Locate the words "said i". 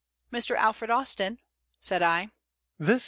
1.79-2.31